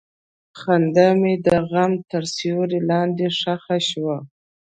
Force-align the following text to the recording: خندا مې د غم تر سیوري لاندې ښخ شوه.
خندا 0.59 1.07
مې 1.21 1.33
د 1.45 1.47
غم 1.69 1.91
تر 2.11 2.23
سیوري 2.35 2.79
لاندې 2.89 3.25
ښخ 3.39 3.63
شوه. 3.89 4.17